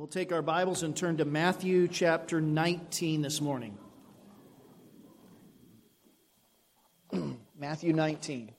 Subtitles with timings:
[0.00, 3.76] We'll take our Bibles and turn to Matthew chapter 19 this morning.
[7.58, 8.50] Matthew 19.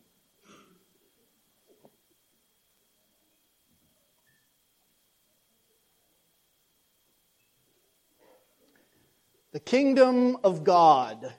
[9.51, 11.33] The kingdom of God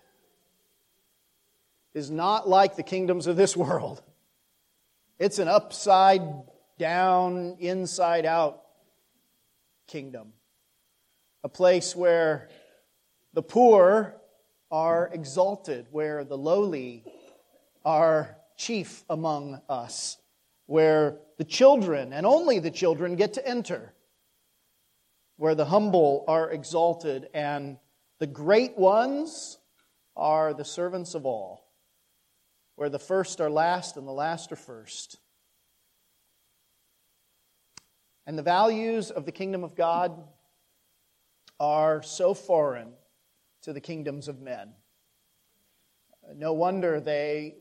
[1.95, 4.03] is not like the kingdoms of this world.
[5.21, 6.23] It's an upside
[6.77, 8.62] down, inside out
[9.93, 10.33] kingdom.
[11.45, 12.49] A place where
[13.35, 14.15] the poor
[14.71, 17.05] are exalted, where the lowly
[17.85, 20.17] are chief among us,
[20.65, 23.93] where the children, and only the children, get to enter,
[25.37, 27.77] where the humble are exalted, and
[28.19, 29.59] the great ones
[30.17, 31.67] are the servants of all,
[32.77, 35.19] where the first are last and the last are first.
[38.27, 40.23] And the values of the kingdom of God
[41.59, 42.93] are so foreign
[43.63, 44.73] to the kingdoms of men.
[46.35, 47.57] No wonder they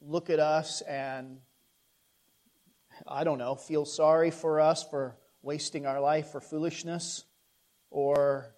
[0.00, 1.38] look at us and,
[3.06, 7.24] I don't know, feel sorry for us for wasting our life for foolishness
[7.90, 8.54] or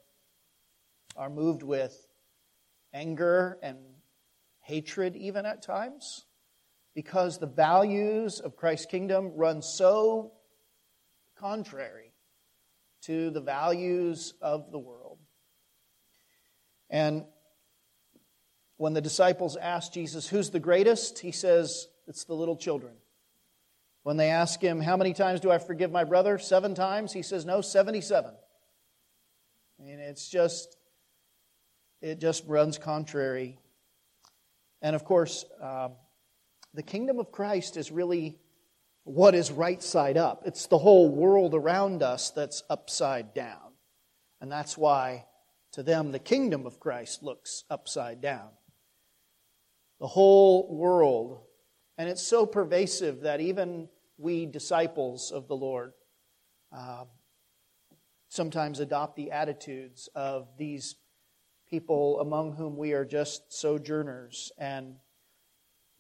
[1.17, 2.07] are moved with
[2.93, 3.79] anger and
[4.61, 6.25] hatred, even at times,
[6.95, 10.33] because the values of Christ's kingdom run so
[11.39, 12.13] contrary
[13.03, 15.19] to the values of the world.
[16.91, 17.25] And
[18.77, 21.19] when the disciples ask Jesus, Who's the greatest?
[21.19, 22.95] he says, It's the little children.
[24.03, 26.39] When they ask him, How many times do I forgive my brother?
[26.39, 27.13] Seven times?
[27.13, 28.33] He says, No, 77.
[29.79, 30.77] I mean, it's just,
[32.01, 33.59] it just runs contrary.
[34.83, 35.89] And of course, uh,
[36.75, 38.39] the kingdom of Christ is really
[39.07, 40.43] what is right side up.
[40.47, 43.75] It's the whole world around us that's upside down.
[44.41, 45.27] And that's why
[45.75, 48.49] to them the kingdom of Christ looks upside down.
[50.01, 51.39] The whole world.
[51.97, 55.93] And it's so pervasive that even we disciples of the Lord
[56.77, 57.05] uh,
[58.29, 60.97] sometimes adopt the attitudes of these
[61.71, 64.51] people among whom we are just sojourners.
[64.59, 64.97] And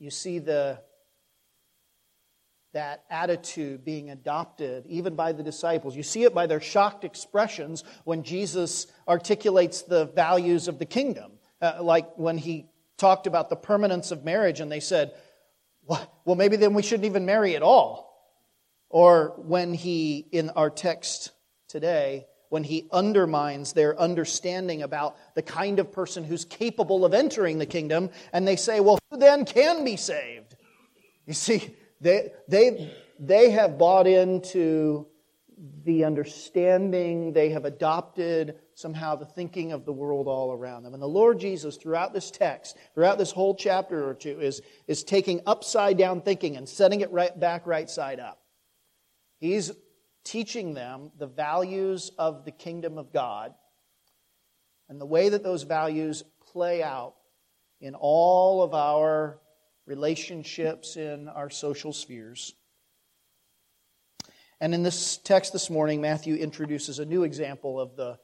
[0.00, 0.80] you see the
[2.76, 5.96] that attitude being adopted even by the disciples.
[5.96, 11.32] You see it by their shocked expressions when Jesus articulates the values of the kingdom.
[11.62, 12.66] Uh, like when he
[12.98, 15.12] talked about the permanence of marriage and they said,
[15.86, 18.12] well, maybe then we shouldn't even marry at all.
[18.90, 21.32] Or when he, in our text
[21.68, 27.58] today, when he undermines their understanding about the kind of person who's capable of entering
[27.58, 30.56] the kingdom, and they say, well, who then can be saved?
[31.24, 35.06] You see, they, they, they have bought into
[35.84, 40.92] the understanding, they have adopted somehow the thinking of the world all around them.
[40.92, 45.02] And the Lord Jesus, throughout this text, throughout this whole chapter or two, is, is
[45.02, 48.42] taking upside down thinking and setting it right back right side up.
[49.38, 49.72] He's
[50.24, 53.54] teaching them the values of the kingdom of God
[54.88, 57.14] and the way that those values play out
[57.80, 59.38] in all of our
[59.86, 62.54] relationships in our social spheres.
[64.60, 68.18] And in this text this morning, Matthew introduces a new example of the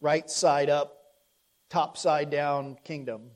[0.00, 0.96] right side up,
[1.68, 3.30] top side down kingdom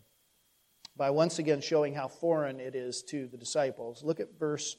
[0.97, 4.03] by once again showing how foreign it is to the disciples.
[4.05, 4.77] Look at verse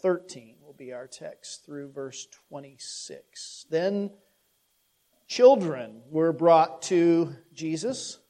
[0.00, 3.66] 13, will be our text through verse 26.
[3.68, 4.12] Then
[5.26, 8.20] children were brought to Jesus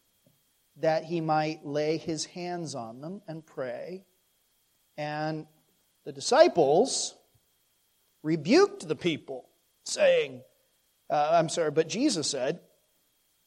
[0.80, 4.04] that he might lay his hands on them and pray.
[4.96, 5.46] And
[6.04, 7.14] the disciples
[8.22, 9.48] rebuked the people,
[9.84, 10.42] saying,
[11.10, 12.60] uh, I'm sorry, but Jesus said,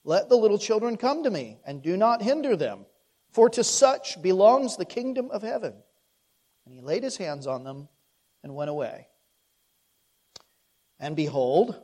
[0.03, 2.85] Let the little children come to me, and do not hinder them,
[3.31, 5.73] for to such belongs the kingdom of heaven.
[6.65, 7.87] And he laid his hands on them
[8.43, 9.07] and went away.
[10.99, 11.81] And behold,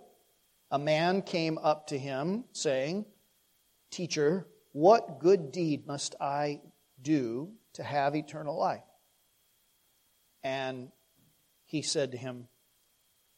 [0.69, 3.05] a man came up to him, saying,
[3.89, 6.61] Teacher, what good deed must I
[7.01, 8.83] do to have eternal life?
[10.43, 10.91] And
[11.65, 12.47] he said to him,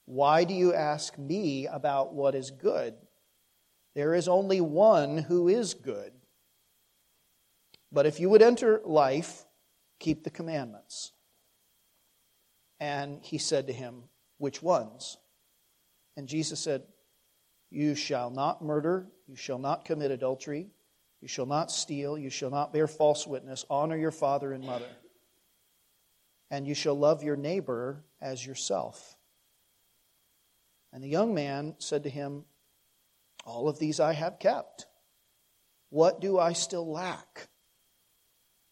[0.06, 2.96] Why do you ask me about what is good?
[3.96, 6.14] There is only one who is good.
[7.92, 9.46] But if you would enter life,
[10.00, 11.12] keep the commandments.
[12.80, 14.04] And he said to him,
[14.38, 15.18] Which ones?
[16.16, 16.84] And Jesus said,
[17.70, 20.68] You shall not murder, you shall not commit adultery.
[21.22, 22.18] You shall not steal.
[22.18, 23.66] You shall not bear false witness.
[23.70, 24.90] Honor your father and mother.
[26.50, 29.18] And you shall love your neighbor as yourself.
[30.92, 32.46] And the young man said to him,
[33.46, 34.88] All of these I have kept.
[35.90, 37.50] What do I still lack?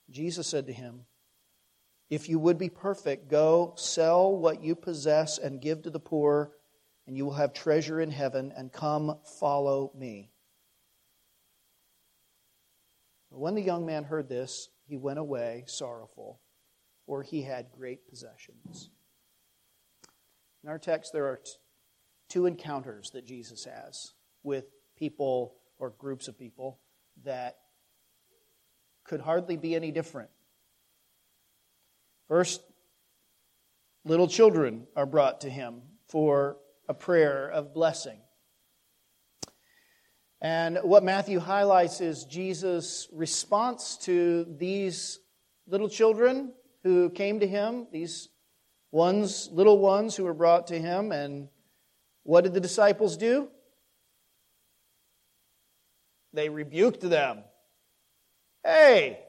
[0.09, 1.05] Jesus said to him,
[2.09, 6.51] If you would be perfect, go sell what you possess and give to the poor,
[7.05, 10.31] and you will have treasure in heaven, and come follow me.
[13.37, 16.41] When the young man heard this, he went away sorrowful,
[17.05, 18.89] for he had great possessions.
[20.63, 21.39] In our text, there are
[22.29, 24.65] two encounters that Jesus has with
[24.97, 26.79] people or groups of people
[27.23, 27.57] that
[29.03, 30.31] could hardly be any different.
[32.27, 32.63] First,
[34.03, 36.57] little children are brought to him for
[36.89, 38.19] a prayer of blessing.
[40.39, 45.19] And what Matthew highlights is Jesus' response to these
[45.67, 46.53] little children
[46.83, 48.29] who came to him, these
[48.91, 51.11] ones, little ones who were brought to him.
[51.11, 51.49] And
[52.23, 53.49] what did the disciples do?
[56.33, 57.43] They rebuked them.
[58.63, 59.19] Hey,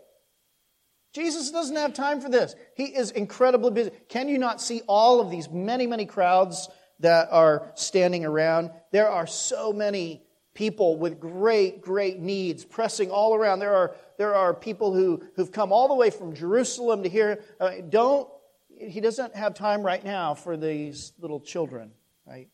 [1.14, 2.54] Jesus doesn't have time for this.
[2.76, 3.90] He is incredibly busy.
[4.08, 6.68] Can you not see all of these many, many crowds
[7.00, 8.70] that are standing around?
[8.92, 10.22] There are so many
[10.58, 13.60] people with great, great needs pressing all around.
[13.60, 17.44] There are, there are people who, who've come all the way from Jerusalem to here.
[17.60, 18.28] Uh, don't,
[18.68, 21.92] he doesn't have time right now for these little children,
[22.26, 22.48] right?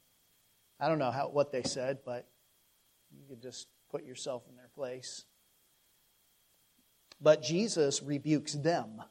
[0.78, 2.28] I don't know how, what they said, but
[3.10, 5.24] you could just put yourself in their place.
[7.22, 9.02] But Jesus rebukes them.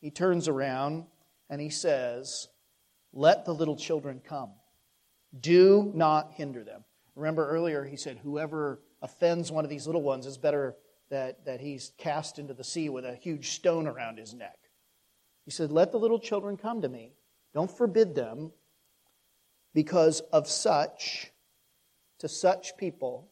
[0.00, 1.06] He turns around
[1.50, 2.46] and he says,
[3.12, 4.52] Let the little children come.
[5.40, 6.84] Do not hinder them.
[7.18, 10.76] Remember earlier, he said, Whoever offends one of these little ones is better
[11.10, 14.56] that, that he's cast into the sea with a huge stone around his neck.
[15.44, 17.14] He said, Let the little children come to me.
[17.54, 18.52] Don't forbid them,
[19.74, 21.32] because of such,
[22.20, 23.28] to such people,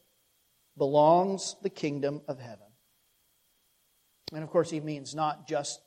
[0.77, 2.67] belongs the kingdom of heaven.
[4.33, 5.81] And of course, he means not just,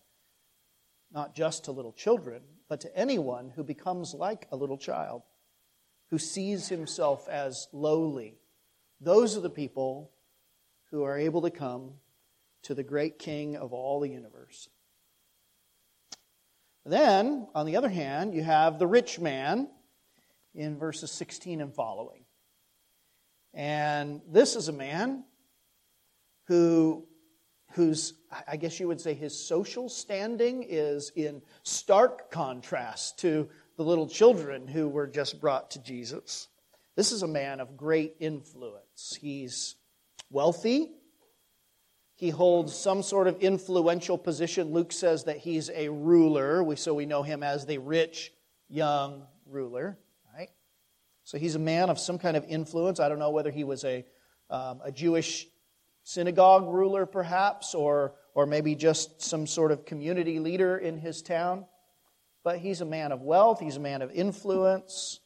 [1.12, 5.24] not just to little children, but to anyone who becomes like a little child
[6.10, 8.38] who sees himself as lowly.
[9.00, 10.12] Those are the people
[10.92, 11.94] who are able to come
[12.64, 14.70] to the great King of all the universe.
[16.86, 19.70] Then, on the other hand, you have the rich man
[20.56, 22.26] in verses 16 and following.
[23.54, 25.24] And this is a man
[26.48, 27.06] who
[27.74, 28.16] whose
[28.48, 34.10] I guess you would say his social standing is in stark contrast to the little
[34.10, 36.50] children who were just brought to Jesus.
[36.98, 39.18] This is a man of great influence.
[39.22, 39.76] He's
[40.30, 40.92] wealthy.
[42.16, 44.74] He holds some sort of influential position.
[44.74, 48.34] Luke says that he's a ruler, so we know him as the rich
[48.68, 49.98] young ruler.
[50.38, 50.50] Right?
[51.24, 53.00] So he's a man of some kind of influence.
[53.00, 54.04] I don't know whether he was a,
[54.50, 55.48] um, a Jewish
[56.04, 61.64] synagogue ruler, perhaps, or, or maybe just some sort of community leader in his town
[62.44, 65.20] but he's a man of wealth, he's a man of influence.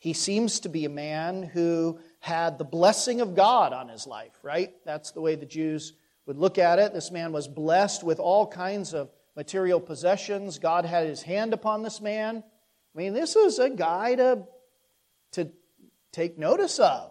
[0.00, 4.38] He seems to be a man who had the blessing of God on his life,
[4.42, 4.72] right?
[4.84, 5.92] That's the way the Jews
[6.26, 6.92] would look at it.
[6.92, 10.58] This man was blessed with all kinds of material possessions.
[10.58, 12.44] God had his hand upon this man.
[12.94, 14.44] I mean, this is a guy to,
[15.32, 15.50] to
[16.12, 17.10] take notice of,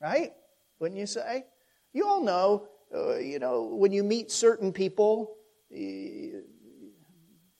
[0.00, 0.32] right?
[0.78, 1.44] Wouldn't you say?
[1.92, 5.36] You all know, uh, you know, when you meet certain people,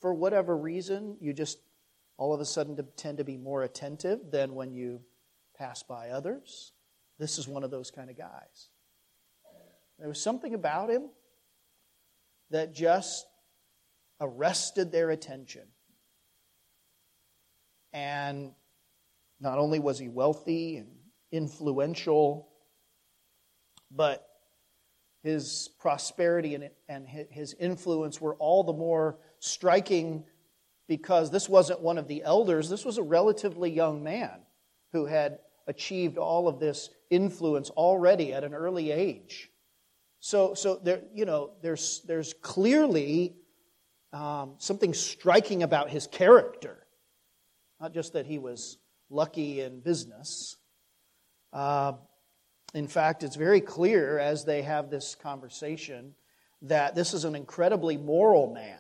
[0.01, 1.59] for whatever reason, you just
[2.19, 5.01] all of a sudden tend to be more attentive than when you
[5.57, 6.73] pass by others.
[7.19, 8.69] This is one of those kind of guys.
[9.99, 11.11] There was something about him
[12.51, 13.27] that just
[14.21, 15.63] arrested their attention.
[17.93, 18.53] And
[19.41, 20.89] not only was he wealthy and
[21.33, 22.49] influential,
[23.91, 24.27] but
[25.23, 26.55] his prosperity
[26.89, 30.25] and, his influence were all the more striking
[30.89, 32.69] because this wasn't one of the elders.
[32.69, 34.41] This was a relatively young man
[34.93, 39.51] who had achieved all of this influence already at an early age.
[40.21, 43.37] So, so there, you know, there's, there's clearly
[44.13, 46.87] um, something striking about his character.
[47.81, 48.79] Not just that he was
[49.11, 50.57] lucky in business.
[51.53, 51.93] Uh,
[52.75, 56.15] in fact, it's very clear as they have this conversation
[56.63, 58.79] that this is an incredibly moral man.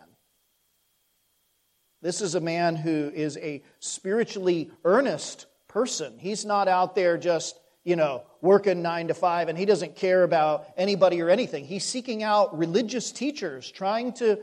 [2.02, 6.18] This is a man who is a spiritually earnest person.
[6.18, 10.22] He's not out there just, you know, working nine to five and he doesn't care
[10.22, 11.64] about anybody or anything.
[11.64, 14.40] He's seeking out religious teachers, trying to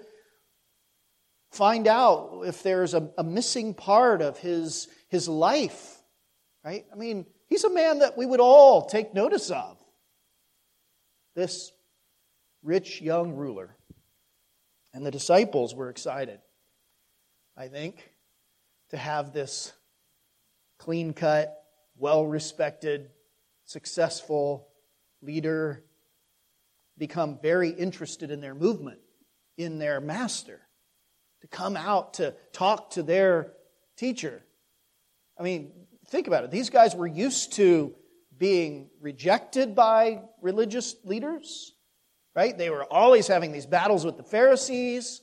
[1.51, 6.03] find out if there's a, a missing part of his, his life
[6.63, 6.85] Right?
[6.91, 9.77] I mean, he's a man that we would all take notice of.
[11.35, 11.71] This
[12.61, 13.75] rich young ruler.
[14.93, 16.39] And the disciples were excited,
[17.55, 18.09] I think,
[18.89, 19.73] to have this
[20.79, 21.55] clean cut,
[21.97, 23.11] well respected,
[23.65, 24.69] successful
[25.21, 25.83] leader
[26.97, 28.99] become very interested in their movement,
[29.57, 30.61] in their master,
[31.41, 33.53] to come out to talk to their
[33.97, 34.43] teacher.
[35.39, 35.71] I mean,
[36.07, 36.51] think about it.
[36.51, 37.95] These guys were used to
[38.37, 41.73] being rejected by religious leaders,
[42.35, 42.57] right?
[42.57, 45.21] They were always having these battles with the Pharisees.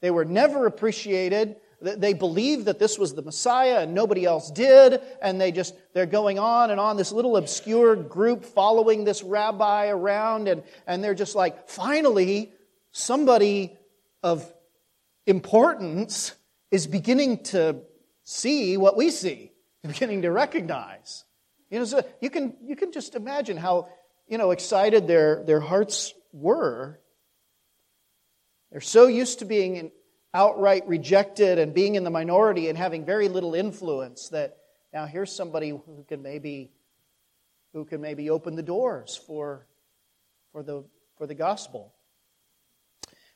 [0.00, 1.56] They were never appreciated.
[1.82, 6.06] They believed that this was the Messiah and nobody else did, and they just, they're
[6.06, 11.14] going on and on, this little obscure group following this rabbi around, and, and they're
[11.14, 12.52] just like, finally,
[12.92, 13.76] somebody
[14.22, 14.50] of
[15.26, 16.34] importance
[16.70, 17.76] is beginning to
[18.24, 19.50] see what we see,
[19.82, 21.24] beginning to recognize.
[21.68, 23.88] You know, so you can, you can just imagine how,
[24.28, 27.00] you know, excited their, their hearts were.
[28.70, 29.90] They're so used to being
[30.34, 34.56] outright rejected and being in the minority and having very little influence that
[34.92, 36.70] now here's somebody who can maybe
[37.72, 39.66] who can maybe open the doors for
[40.52, 40.84] for the
[41.16, 41.94] for the gospel.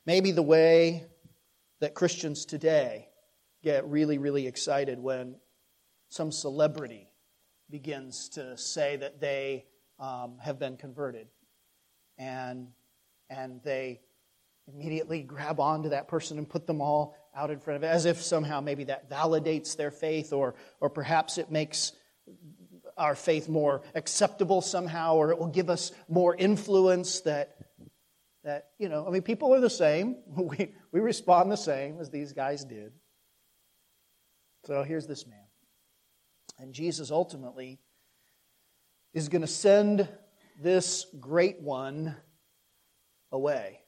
[0.04, 1.06] Maybe the way
[1.80, 3.08] that christians today
[3.62, 5.36] get really really excited when
[6.08, 7.08] some celebrity
[7.70, 9.66] begins to say that they
[9.98, 11.26] um, have been converted
[12.18, 12.68] and
[13.28, 14.00] and they
[14.72, 18.06] immediately grab onto that person and put them all out in front of it, as
[18.06, 21.92] if somehow maybe that validates their faith, or, or perhaps it makes
[22.96, 27.56] our faith more acceptable somehow, or it will give us more influence that,
[28.42, 30.16] that you know, I mean, people are the same.
[30.36, 32.92] We, we respond the same as these guys did.
[34.64, 35.38] So here's this man.
[36.58, 37.78] And Jesus ultimately
[39.12, 40.08] is going to send
[40.58, 42.16] this great one
[43.30, 43.80] away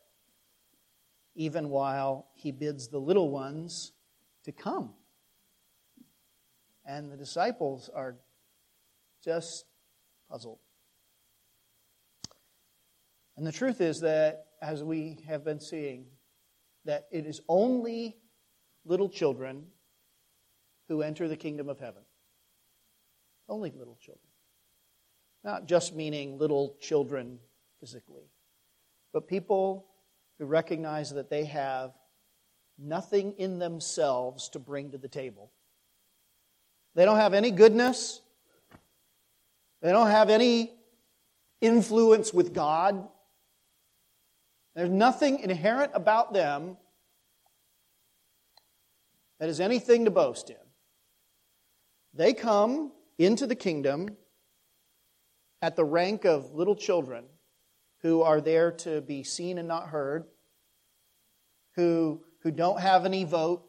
[1.38, 3.92] even while he bids the little ones
[4.42, 4.90] to come.
[6.84, 8.16] And the disciples are
[9.24, 9.64] just
[10.28, 10.58] puzzled.
[13.36, 16.06] And the truth is that, as we have been seeing,
[16.84, 18.16] that it is only
[18.84, 19.66] little children
[20.88, 22.02] who enter the kingdom of heaven.
[23.48, 24.26] Only little children.
[25.44, 27.38] Not just meaning little children
[27.78, 28.32] physically,
[29.12, 29.86] but people
[30.38, 31.92] who recognize that they have
[32.78, 35.50] nothing in themselves to bring to the table.
[36.94, 38.20] They don't have any goodness,
[39.82, 40.74] they don't have any
[41.60, 43.08] influence with God.
[44.74, 46.76] There's nothing inherent about them
[49.40, 50.56] that is anything to boast in.
[52.14, 54.16] They come into the kingdom
[55.62, 57.24] at the rank of little children
[58.02, 60.24] who are there to be seen and not heard,
[61.74, 63.64] who, who don't have any vote,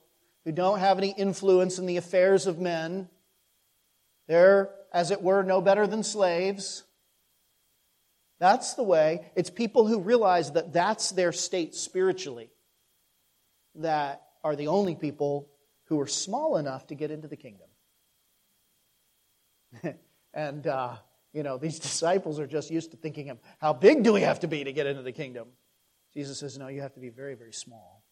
[0.46, 3.10] who don't have any influence in the affairs of men.
[4.28, 6.84] They're, as it were, no better than slaves.
[8.40, 9.32] That's the way.
[9.36, 12.50] It's people who realize that that's their state spiritually
[13.76, 15.50] that are the only people
[15.86, 17.68] who are small enough to get into the kingdom.
[20.34, 20.96] and uh,
[21.34, 24.40] you know, these disciples are just used to thinking of how big do we have
[24.42, 25.50] to be to get into the kingdom?
[26.14, 28.04] Jesus says, no, you have to be very, very small.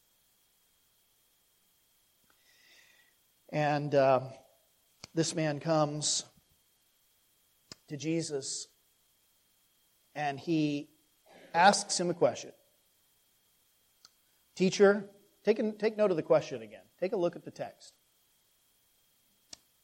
[3.50, 4.20] And uh,
[5.16, 6.26] this man comes
[7.88, 8.68] to Jesus
[10.14, 10.90] and he
[11.54, 12.52] asks him a question.
[14.56, 15.10] Teacher,
[15.46, 16.82] take, take note of the question again.
[17.00, 17.94] Take a look at the text.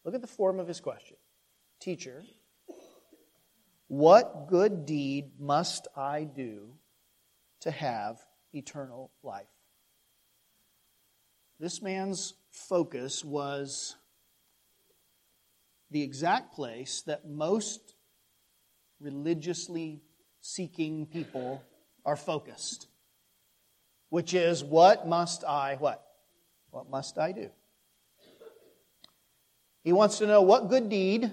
[0.04, 1.18] Look at the form of his question.
[1.80, 2.24] Teacher,
[3.94, 6.74] what good deed must I do
[7.62, 8.18] to have
[8.52, 9.46] eternal life?
[11.60, 13.96] This man's focus was
[15.92, 17.94] the exact place that most
[19.00, 20.02] religiously
[20.42, 21.62] seeking people
[22.04, 22.88] are focused,
[24.10, 26.04] which is what must I what?
[26.72, 27.52] What must I do?
[29.84, 31.32] He wants to know what good deed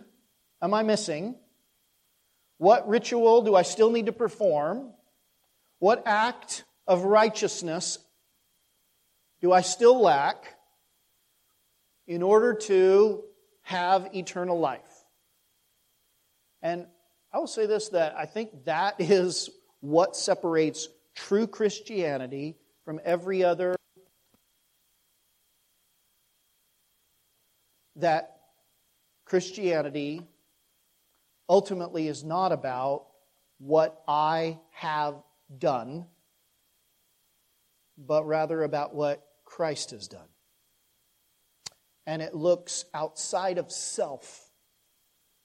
[0.60, 1.36] am I missing
[2.60, 4.90] what ritual do I still need to perform?
[5.78, 7.98] What act of righteousness
[9.40, 10.56] do I still lack
[12.06, 13.24] in order to
[13.62, 15.06] have eternal life?
[16.60, 16.86] And
[17.32, 19.48] I will say this that I think that is
[19.80, 23.74] what separates true Christianity from every other
[27.96, 28.36] that
[29.24, 30.20] Christianity
[31.50, 33.06] ultimately is not about
[33.58, 35.16] what I have
[35.58, 36.06] done,
[37.98, 40.28] but rather about what Christ has done.
[42.06, 44.48] And it looks outside of self.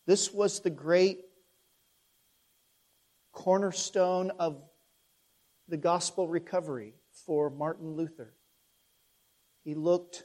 [0.05, 1.21] This was the great
[3.33, 4.61] cornerstone of
[5.67, 6.93] the gospel recovery
[7.25, 8.35] for Martin Luther.
[9.63, 10.23] He looked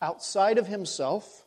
[0.00, 1.46] outside of himself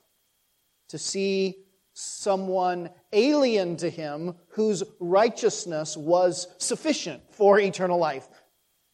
[0.89, 1.64] to see
[1.97, 8.27] someone alien to him whose righteousness was sufficient for eternal life,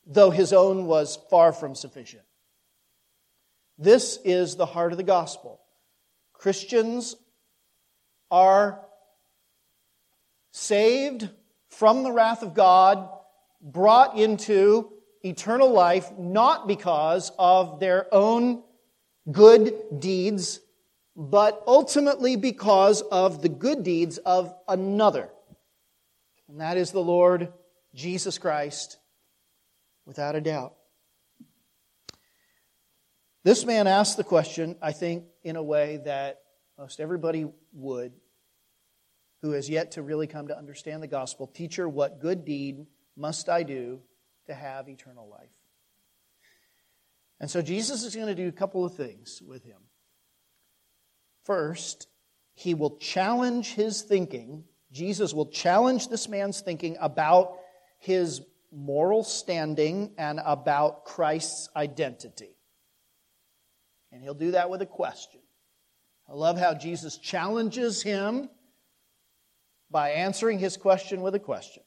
[0.05, 2.21] though his own was far from sufficient.
[3.79, 5.59] This is the heart of the gospel.
[6.33, 7.15] Christians
[8.29, 8.85] are
[10.51, 11.27] saved
[11.69, 13.09] from the wrath of God,
[13.61, 14.91] brought into
[15.23, 18.61] eternal life, not because of their own
[19.31, 20.59] good deeds,
[21.21, 25.29] but ultimately because of the good deeds of another.
[26.49, 27.53] And that is the Lord
[27.93, 28.97] Jesus Christ,
[30.03, 30.73] without a doubt.
[33.43, 36.41] This man asked the question, I think, in a way that
[36.79, 38.13] most everybody would
[39.43, 43.47] who has yet to really come to understand the gospel Teacher, what good deed must
[43.47, 44.01] I do
[44.47, 45.49] to have eternal life?
[47.39, 49.81] And so Jesus is going to do a couple of things with him.
[51.45, 52.07] First,
[52.53, 54.65] he will challenge his thinking.
[54.91, 57.57] Jesus will challenge this man's thinking about
[57.97, 62.55] his moral standing and about Christ's identity.
[64.11, 65.41] And he'll do that with a question.
[66.29, 68.49] I love how Jesus challenges him
[69.89, 71.83] by answering his question with a question.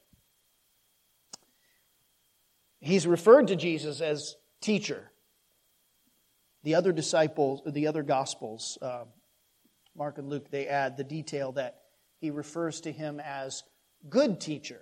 [2.79, 5.11] He's referred to Jesus as teacher.
[6.63, 9.05] The other disciples, the other gospels, uh,
[9.95, 11.81] Mark and Luke, they add the detail that
[12.19, 13.63] he refers to him as
[14.09, 14.81] good teacher.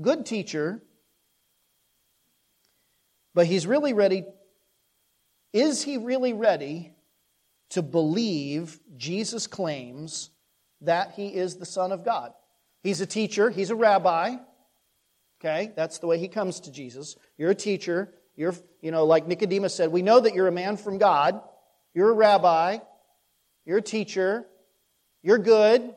[0.00, 0.82] Good teacher,
[3.34, 4.24] but he's really ready.
[5.52, 6.94] Is he really ready
[7.70, 10.30] to believe Jesus' claims
[10.82, 12.32] that he is the Son of God?
[12.82, 14.36] He's a teacher, he's a rabbi.
[15.40, 17.16] Okay, that's the way he comes to Jesus.
[17.36, 18.12] You're a teacher.
[18.34, 21.40] You're, you know, like Nicodemus said, we know that you're a man from God.
[21.94, 22.78] You're a rabbi.
[23.68, 24.46] You're a teacher.
[25.22, 25.94] You're good.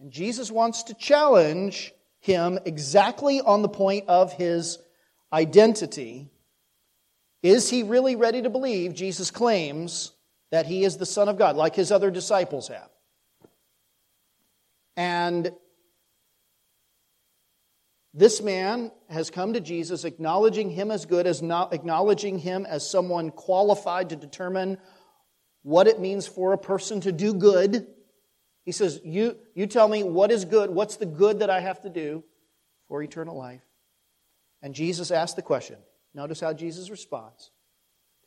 [0.00, 4.80] And Jesus wants to challenge him exactly on the point of his
[5.32, 6.32] identity.
[7.44, 10.10] Is he really ready to believe Jesus claims
[10.50, 12.90] that he is the Son of God, like his other disciples have?
[14.96, 15.52] And
[18.12, 22.88] this man has come to Jesus acknowledging him as good, as not acknowledging him as
[22.88, 24.76] someone qualified to determine
[25.64, 27.86] what it means for a person to do good.
[28.64, 31.80] He says, you, you tell me what is good, what's the good that I have
[31.80, 32.22] to do
[32.86, 33.62] for eternal life?
[34.62, 35.78] And Jesus asked the question.
[36.14, 37.50] Notice how Jesus responds.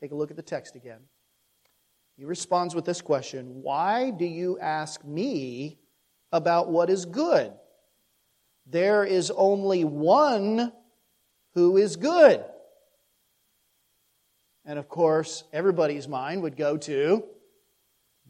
[0.00, 1.00] Take a look at the text again.
[2.16, 5.78] He responds with this question Why do you ask me
[6.32, 7.52] about what is good?
[8.66, 10.72] There is only one
[11.54, 12.44] who is good.
[14.68, 17.24] And of course, everybody's mind would go to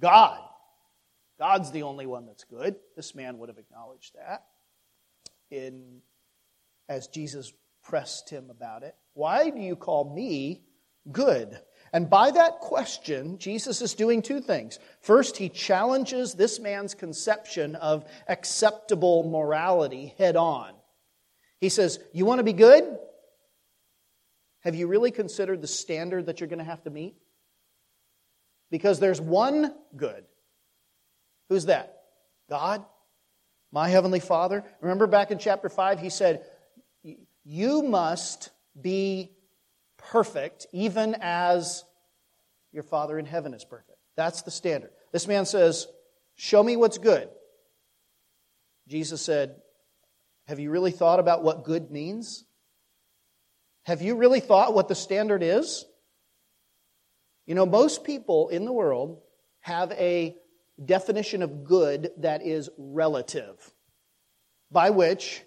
[0.01, 0.39] God.
[1.37, 2.77] God's the only one that's good.
[2.95, 4.45] This man would have acknowledged that
[5.51, 6.01] in
[6.89, 8.95] as Jesus pressed him about it.
[9.15, 10.63] Why do you call me
[11.11, 11.59] good?
[11.93, 14.79] And by that question, Jesus is doing two things.
[15.01, 20.73] First, he challenges this man's conception of acceptable morality head on.
[21.61, 22.97] He says, You want to be good?
[24.69, 27.15] Have you really considered the standard that you're going to have to meet?
[28.71, 30.27] Because there's one good.
[31.49, 32.03] Who's that?
[32.51, 32.85] God,
[33.73, 34.63] my Heavenly Father.
[34.83, 36.45] Remember back in chapter 5, he said,
[37.47, 39.31] You must be
[39.97, 41.83] perfect, even as
[42.71, 43.97] your Father in heaven is perfect.
[44.17, 44.91] That's the standard.
[45.13, 45.87] This man says,
[46.37, 47.31] Show me what's good.
[48.87, 49.63] Jesus said,
[50.47, 52.45] Have you really thought about what good means?
[53.89, 55.87] Have you really thought what the standard is?
[57.47, 59.23] You know, most people in the world
[59.61, 60.37] have a
[60.85, 63.57] definition of good that is relative,
[64.71, 65.43] by which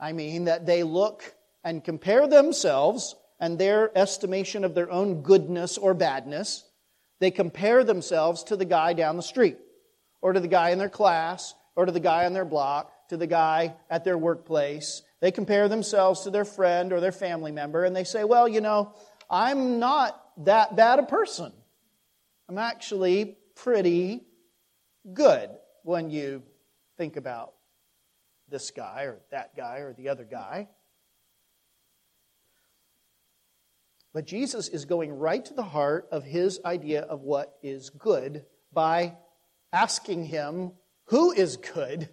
[0.00, 5.78] I mean that they look and compare themselves and their estimation of their own goodness
[5.78, 6.68] or badness.
[7.20, 9.58] They compare themselves to the guy down the street,
[10.20, 13.16] or to the guy in their class, or to the guy on their block, to
[13.16, 17.84] the guy at their workplace, they compare themselves to their friend or their family member
[17.84, 18.94] and they say, well, you know,
[19.30, 21.52] I'm not that bad a person.
[22.48, 24.24] I'm actually pretty
[25.12, 25.50] good
[25.82, 26.42] when you
[26.96, 27.54] think about
[28.48, 30.68] this guy or that guy or the other guy.
[34.12, 38.46] But Jesus is going right to the heart of his idea of what is good
[38.72, 39.14] by
[39.72, 40.72] asking him,
[41.06, 42.08] Who is good?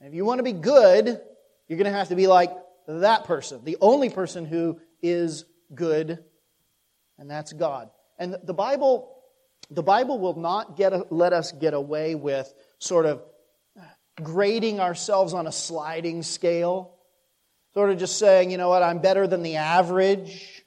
[0.00, 1.20] And if you want to be good,
[1.72, 2.50] you're going to have to be like
[2.86, 6.22] that person, the only person who is good,
[7.16, 7.88] and that's God.
[8.18, 9.16] And the Bible,
[9.70, 13.22] the Bible will not get, let us get away with sort of
[14.22, 16.94] grading ourselves on a sliding scale,
[17.72, 20.66] sort of just saying, you know what, I'm better than the average.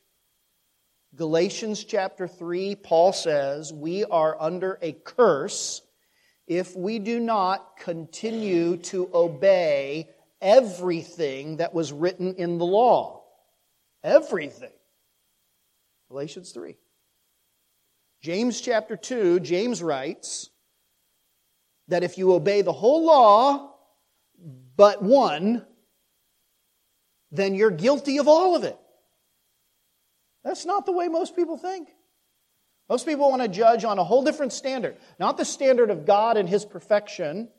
[1.16, 5.84] Galatians chapter 3, Paul says, We are under a curse
[6.48, 10.10] if we do not continue to obey
[10.42, 13.24] everything that was written in the law.
[14.04, 14.72] Everything.
[16.10, 16.78] Galatians 3.
[18.22, 20.50] James chapter 2, James writes
[21.88, 23.74] that if you obey the whole law
[24.76, 25.66] but one,
[27.32, 28.78] then you're guilty of all of it.
[30.44, 31.90] That's not the way most people think.
[32.90, 34.98] Most people want to judge on a whole different standard.
[35.20, 37.50] Not the standard of God and His perfection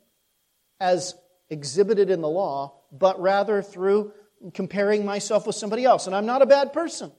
[0.78, 1.14] as
[1.50, 4.12] exhibited in the law, but rather through
[4.54, 6.06] comparing myself with somebody else.
[6.06, 7.12] And I'm not a bad person.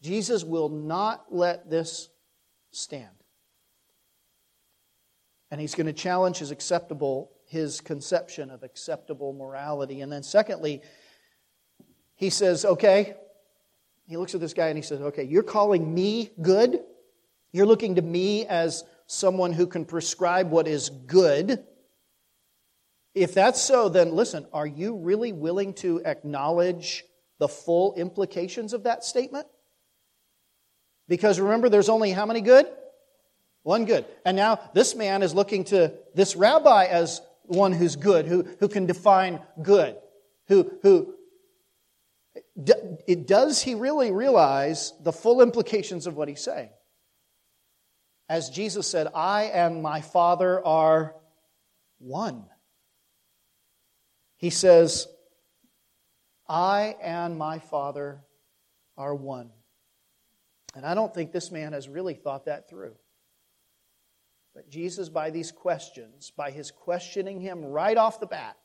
[0.00, 2.08] Jesus will not let this
[2.70, 3.08] stand.
[5.50, 10.02] And he's going to challenge his acceptable, his conception of acceptable morality.
[10.02, 10.82] And then secondly,
[12.14, 13.14] he says, okay,
[14.06, 16.80] he looks at this guy and he says, okay, you're calling me good?
[17.52, 21.64] You're looking to me as someone who can prescribe what is good.
[23.14, 27.04] If that's so, then listen, are you really willing to acknowledge
[27.38, 29.46] the full implications of that statement?
[31.08, 32.66] Because remember, there's only how many good?
[33.62, 34.04] One good.
[34.24, 38.68] And now this man is looking to this rabbi as one who's good, who, who
[38.68, 39.96] can define good,
[40.48, 41.14] who, who
[43.24, 46.70] does he really realize the full implications of what he's saying?
[48.28, 51.14] As Jesus said, I and my Father are
[51.98, 52.44] one.
[54.38, 55.06] He says,
[56.48, 58.24] I and my Father
[58.96, 59.50] are one.
[60.74, 62.94] And I don't think this man has really thought that through.
[64.54, 68.56] But Jesus, by these questions, by his questioning him right off the bat,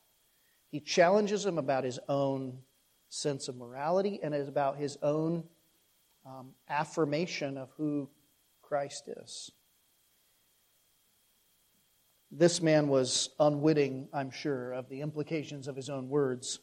[0.70, 2.60] he challenges him about his own
[3.10, 5.44] sense of morality and about his own
[6.26, 8.10] um, affirmation of who
[8.62, 9.52] Christ is.
[12.36, 16.60] This man was unwitting, I'm sure, of the implications of his own words.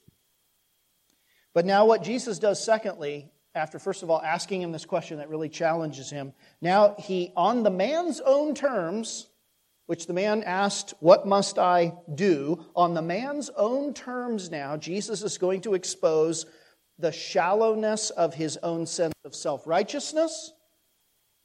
[1.54, 5.28] But now, what Jesus does, secondly, after first of all asking him this question that
[5.28, 9.28] really challenges him, now he, on the man's own terms,
[9.86, 12.64] which the man asked, What must I do?
[12.74, 16.46] On the man's own terms now, Jesus is going to expose
[16.98, 20.52] the shallowness of his own sense of self righteousness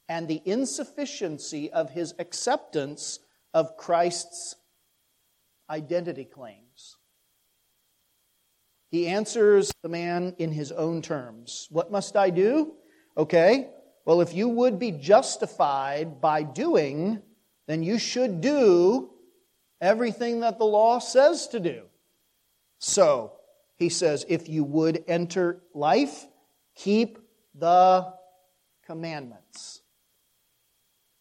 [0.08, 3.20] and the insufficiency of his acceptance
[3.56, 4.54] of Christ's
[5.70, 6.98] identity claims.
[8.90, 11.66] He answers the man in his own terms.
[11.70, 12.74] What must I do?
[13.16, 13.70] Okay,
[14.04, 17.22] well, if you would be justified by doing,
[17.66, 19.08] then you should do
[19.80, 21.84] everything that the law says to do.
[22.78, 23.32] So,
[23.76, 26.26] he says, if you would enter life,
[26.74, 27.18] keep
[27.54, 28.12] the
[28.84, 29.80] commandments.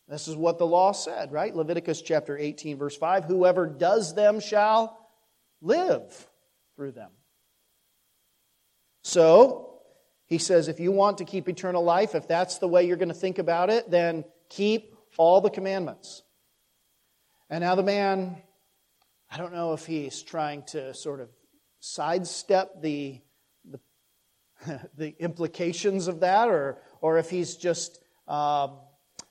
[0.07, 1.55] This is what the law said, right?
[1.55, 4.99] Leviticus chapter 18, verse 5 Whoever does them shall
[5.61, 6.27] live
[6.75, 7.11] through them.
[9.03, 9.75] So,
[10.27, 13.09] he says, if you want to keep eternal life, if that's the way you're going
[13.09, 16.23] to think about it, then keep all the commandments.
[17.49, 18.37] And now the man,
[19.29, 21.29] I don't know if he's trying to sort of
[21.79, 23.21] sidestep the,
[23.63, 23.79] the,
[24.97, 28.77] the implications of that or, or if he's just um,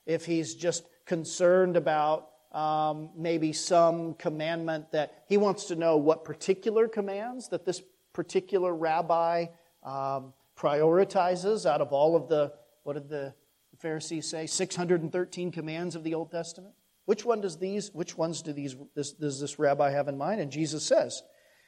[0.06, 6.24] if he's just concerned about um, maybe some commandment that he wants to know what
[6.24, 9.46] particular commands that this particular rabbi
[9.82, 12.52] um, prioritizes out of all of the
[12.84, 13.34] what did the
[13.80, 16.74] Pharisees say 613 commands of the Old Testament
[17.06, 20.40] which one does these which ones do these this, does this rabbi have in mind
[20.40, 21.22] and Jesus says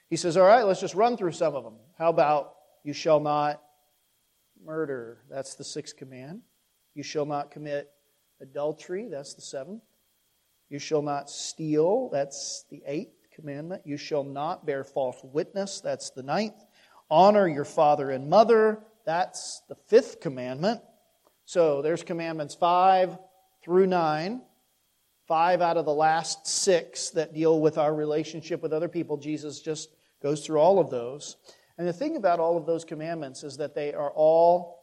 [0.08, 1.76] he says, All right, let's just run through some of them.
[1.98, 3.60] How about you shall not
[4.64, 5.18] murder?
[5.28, 6.42] That's the sixth command.
[6.94, 7.90] You shall not commit
[8.40, 9.08] adultery.
[9.10, 9.82] That's the seventh.
[10.68, 12.08] You shall not steal.
[12.10, 13.82] That's the eighth commandment.
[13.84, 15.80] You shall not bear false witness.
[15.80, 16.64] That's the ninth.
[17.10, 18.80] Honor your father and mother.
[19.04, 20.80] That's the fifth commandment.
[21.44, 23.16] So there's commandments five
[23.62, 24.42] through nine.
[25.26, 29.60] five out of the last six that deal with our relationship with other people, Jesus
[29.60, 29.90] just
[30.22, 31.36] goes through all of those.
[31.78, 34.80] And the thing about all of those commandments is that they are all,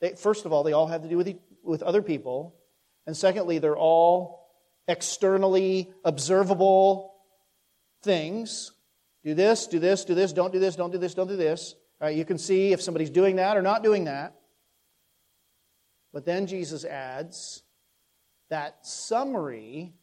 [0.00, 2.54] they, first of all, they all have to do with, with other people.
[3.06, 4.48] And secondly, they're all
[4.88, 7.14] externally observable
[8.02, 8.72] things.
[9.24, 11.74] Do this, do this, do this, don't do this, don't do this, don't do this.
[12.00, 14.34] All right, you can see if somebody's doing that or not doing that.
[16.12, 17.62] But then Jesus adds
[18.48, 19.94] that summary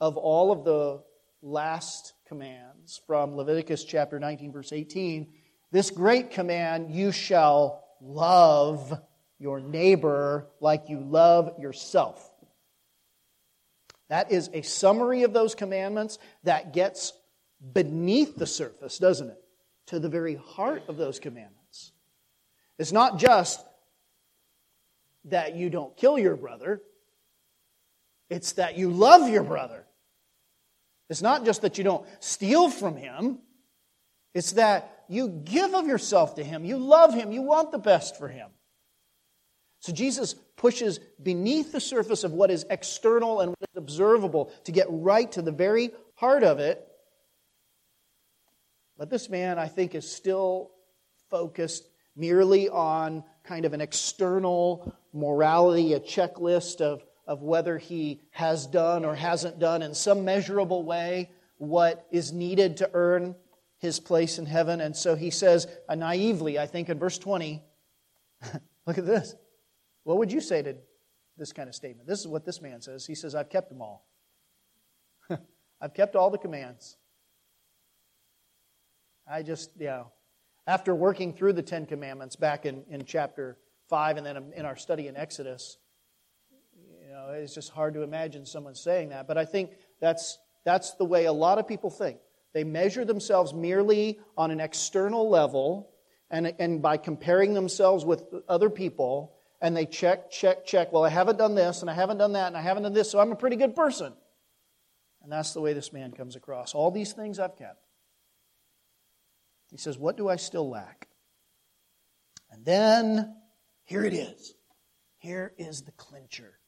[0.00, 1.02] of all of the
[1.42, 5.32] last commands from Leviticus chapter 19, verse 18.
[5.72, 8.98] This great command, you shall love
[9.40, 12.30] your neighbor like you love yourself.
[14.08, 17.12] That is a summary of those commandments that gets
[17.72, 19.42] beneath the surface, doesn't it?
[19.86, 21.92] To the very heart of those commandments.
[22.78, 23.64] It's not just
[25.24, 26.82] that you don't kill your brother,
[28.28, 29.84] it's that you love your brother.
[31.08, 33.40] It's not just that you don't steal from him,
[34.32, 36.64] it's that you give of yourself to him.
[36.64, 37.32] You love him.
[37.32, 38.48] You want the best for him.
[39.80, 44.72] So Jesus pushes beneath the surface of what is external and what is observable to
[44.72, 46.86] get right to the very heart of it.
[48.98, 50.70] But this man, I think, is still
[51.30, 58.66] focused merely on kind of an external morality, a checklist of of whether he has
[58.66, 63.36] done or hasn't done in some measurable way what is needed to earn
[63.78, 64.80] his place in heaven.
[64.80, 67.62] And so he says, uh, naively, I think in verse 20,
[68.86, 69.36] look at this.
[70.04, 70.76] What would you say to
[71.36, 72.08] this kind of statement?
[72.08, 73.06] This is what this man says.
[73.06, 74.06] He says, I've kept them all.
[75.80, 76.96] I've kept all the commands.
[79.30, 80.12] I just, you know,
[80.66, 83.58] after working through the Ten Commandments back in, in chapter
[83.88, 85.78] 5 and then in our study in Exodus,
[87.02, 89.26] you know, it's just hard to imagine someone saying that.
[89.26, 92.18] But I think that's, that's the way a lot of people think.
[92.52, 95.90] They measure themselves merely on an external level
[96.30, 100.92] and, and by comparing themselves with other people, and they check, check, check.
[100.92, 103.10] Well, I haven't done this, and I haven't done that, and I haven't done this,
[103.10, 104.12] so I'm a pretty good person.
[105.22, 106.74] And that's the way this man comes across.
[106.74, 107.84] All these things I've kept.
[109.70, 111.08] He says, What do I still lack?
[112.50, 113.36] And then,
[113.84, 114.54] here it is.
[115.18, 116.58] Here is the clincher.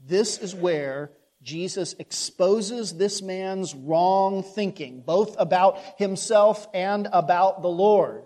[0.00, 1.10] This is where
[1.42, 8.24] Jesus exposes this man's wrong thinking, both about himself and about the Lord.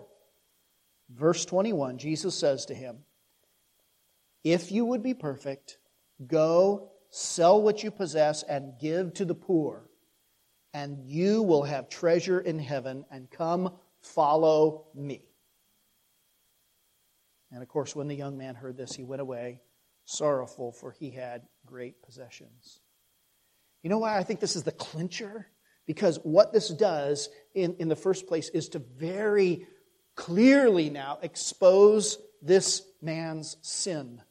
[1.09, 3.04] Verse 21, Jesus says to him,
[4.45, 5.79] If you would be perfect,
[6.25, 9.89] go sell what you possess and give to the poor,
[10.71, 15.25] and you will have treasure in heaven, and come follow me.
[17.51, 19.61] And of course, when the young man heard this, he went away
[20.05, 22.81] sorrowful, for he had great possessions.
[23.81, 25.47] You know why I think this is the clincher?
[25.87, 29.65] Because what this does in, in the first place is to very
[30.15, 34.21] clearly now expose this man's sin.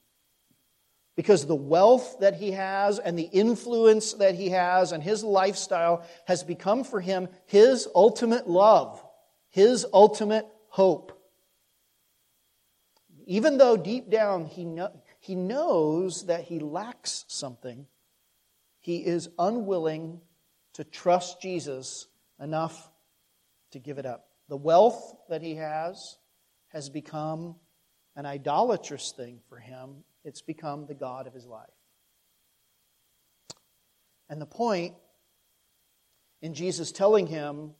[1.16, 6.04] Because the wealth that he has and the influence that he has and his lifestyle
[6.26, 9.04] has become for him his ultimate love,
[9.50, 11.12] his ultimate hope.
[13.26, 17.86] Even though deep down he, know, he knows that he lacks something.
[18.80, 20.20] He is unwilling
[20.74, 22.06] to trust Jesus
[22.40, 22.90] enough
[23.70, 24.26] to give it up.
[24.48, 26.18] The wealth that he has
[26.68, 27.54] has become
[28.16, 31.68] an idolatrous thing for him, it's become the God of his life.
[34.28, 34.94] And the point
[36.40, 37.72] in Jesus telling him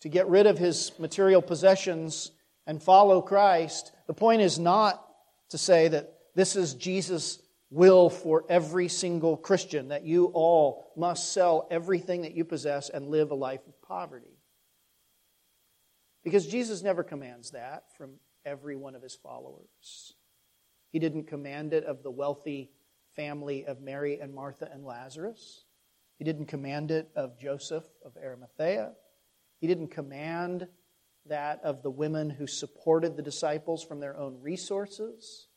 [0.00, 2.30] to get rid of his material possessions
[2.66, 5.04] and follow Christ, the point is not
[5.50, 7.40] to say that this is Jesus'
[7.70, 13.08] will for every single Christian that you all must sell everything that you possess and
[13.08, 14.38] live a life of poverty.
[16.22, 18.12] Because Jesus never commands that from
[18.44, 20.14] every one of his followers.
[20.92, 22.70] He didn't command it of the wealthy
[23.16, 25.64] family of Mary and Martha and Lazarus.
[26.18, 28.92] He didn't command it of Joseph of Arimathea.
[29.58, 30.68] He didn't command
[31.26, 35.48] that of the women who supported the disciples from their own resources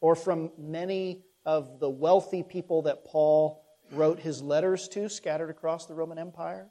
[0.00, 5.86] or from many of the wealthy people that Paul wrote his letters to scattered across
[5.86, 6.70] the Roman Empire.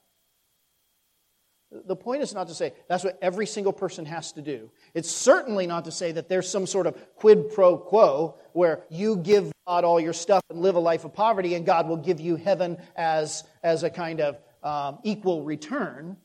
[1.71, 4.71] The point is not to say that's what every single person has to do.
[4.93, 9.17] It's certainly not to say that there's some sort of quid pro quo where you
[9.17, 12.21] give God all your stuff and live a life of poverty and God will give
[12.21, 16.17] you heaven as, as a kind of um, equal return.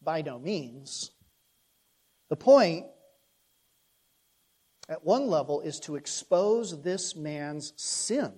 [0.00, 1.10] By no means.
[2.30, 2.86] The point
[4.88, 8.32] at one level, is to expose this man's sin.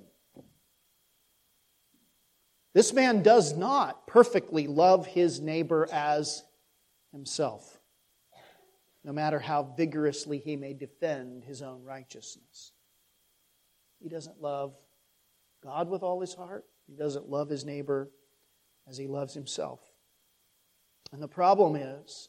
[2.73, 6.45] This man does not perfectly love his neighbor as
[7.13, 7.81] himself,
[9.03, 12.73] no matter how vigorously he may defend his own righteousness.
[14.01, 14.75] He doesn't love
[15.63, 18.11] God with all his heart, he doesn't love his neighbor
[18.89, 19.81] as he loves himself.
[21.13, 22.29] And the problem is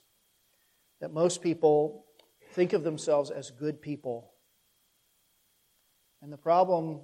[1.02, 2.06] that most people
[2.54, 4.32] think of themselves as good people.
[6.22, 7.02] And the problem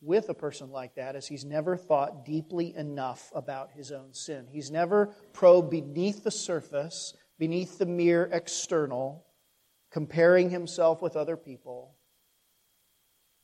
[0.00, 4.46] with a person like that is he's never thought deeply enough about his own sin.
[4.50, 9.26] He's never probed beneath the surface, beneath the mere external,
[9.90, 11.96] comparing himself with other people.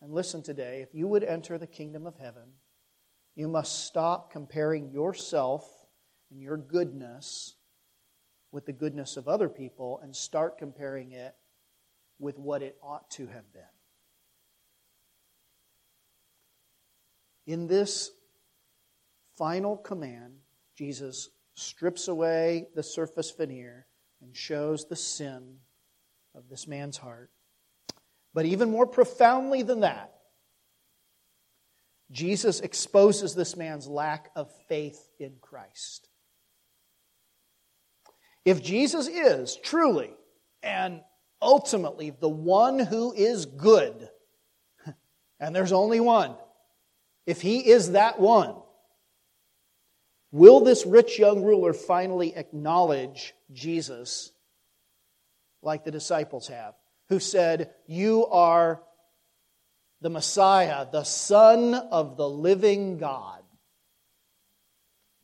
[0.00, 2.52] And listen today, if you would enter the kingdom of heaven,
[3.34, 5.68] you must stop comparing yourself
[6.30, 7.56] and your goodness
[8.50, 11.34] with the goodness of other people and start comparing it
[12.18, 13.75] with what it ought to have been.
[17.46, 18.10] In this
[19.36, 20.34] final command,
[20.76, 23.86] Jesus strips away the surface veneer
[24.20, 25.58] and shows the sin
[26.34, 27.30] of this man's heart.
[28.34, 30.12] But even more profoundly than that,
[32.10, 36.08] Jesus exposes this man's lack of faith in Christ.
[38.44, 40.10] If Jesus is truly
[40.62, 41.00] and
[41.42, 44.08] ultimately the one who is good,
[45.40, 46.36] and there's only one,
[47.26, 48.54] if he is that one,
[50.30, 54.32] will this rich young ruler finally acknowledge Jesus
[55.62, 56.74] like the disciples have,
[57.08, 58.80] who said, You are
[60.00, 63.42] the Messiah, the Son of the living God?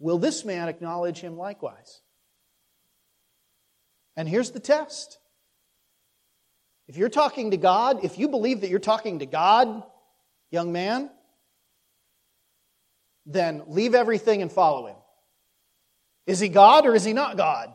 [0.00, 2.00] Will this man acknowledge him likewise?
[4.16, 5.18] And here's the test.
[6.88, 9.84] If you're talking to God, if you believe that you're talking to God,
[10.50, 11.08] young man,
[13.26, 14.96] then leave everything and follow him.
[16.26, 17.68] Is he God or is he not God?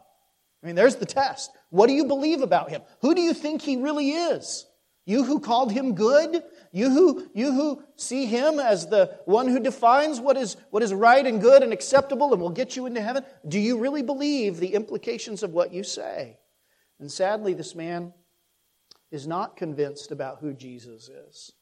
[0.62, 1.52] I mean, there's the test.
[1.70, 2.82] What do you believe about him?
[3.02, 4.66] Who do you think he really is?
[5.06, 6.44] You who called him good?
[6.72, 10.94] You who, you who see him as the one who defines what is, what is
[10.94, 13.24] right and good and acceptable and will get you into heaven?
[13.48, 16.38] Do you really believe the implications of what you say?
[17.00, 18.14] And sadly, this man
[19.12, 21.54] is not convinced about who Jesus is.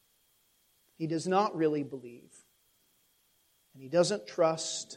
[0.96, 2.32] He does not really believe
[3.76, 4.96] and he doesn't trust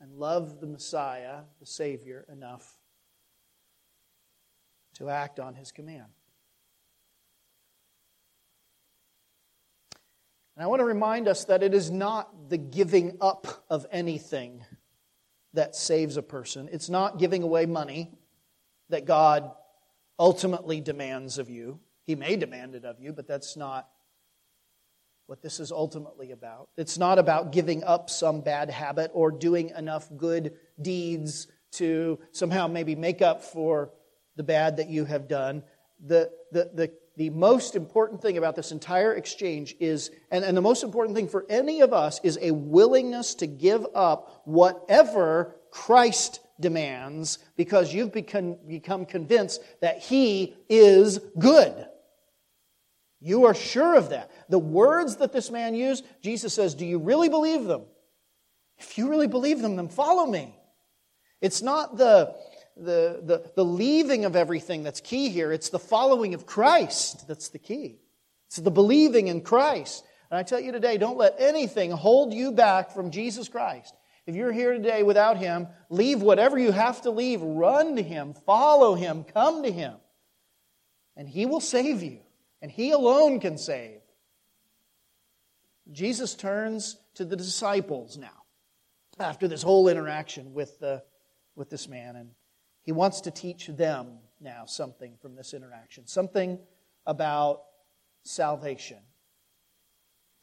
[0.00, 2.68] and love the Messiah, the Savior, enough
[4.96, 6.08] to act on his command.
[10.56, 14.64] And I want to remind us that it is not the giving up of anything
[15.54, 16.68] that saves a person.
[16.72, 18.10] It's not giving away money
[18.88, 19.52] that God
[20.18, 21.78] ultimately demands of you.
[22.02, 23.88] He may demand it of you, but that's not
[25.28, 26.70] what this is ultimately about.
[26.78, 32.66] It's not about giving up some bad habit or doing enough good deeds to somehow
[32.66, 33.90] maybe make up for
[34.36, 35.62] the bad that you have done.
[36.02, 40.62] The, the, the, the most important thing about this entire exchange is, and, and the
[40.62, 46.40] most important thing for any of us, is a willingness to give up whatever Christ
[46.58, 51.86] demands because you've become, become convinced that He is good.
[53.20, 54.30] You are sure of that.
[54.48, 57.82] The words that this man used, Jesus says, Do you really believe them?
[58.78, 60.54] If you really believe them, then follow me.
[61.40, 62.34] It's not the,
[62.76, 67.48] the, the, the leaving of everything that's key here, it's the following of Christ that's
[67.48, 67.98] the key.
[68.46, 70.04] It's the believing in Christ.
[70.30, 73.94] And I tell you today, don't let anything hold you back from Jesus Christ.
[74.26, 78.34] If you're here today without Him, leave whatever you have to leave, run to Him,
[78.46, 79.94] follow Him, come to Him,
[81.16, 82.20] and He will save you
[82.62, 84.00] and He alone can save.
[85.90, 88.44] Jesus turns to the disciples now
[89.18, 91.02] after this whole interaction with, the,
[91.56, 92.30] with this man, and
[92.82, 96.58] He wants to teach them now something from this interaction, something
[97.06, 97.62] about
[98.22, 98.98] salvation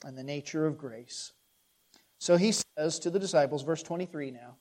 [0.04, 1.34] and the nature of grace.
[2.18, 4.58] So he says to the disciples, verse 23 now,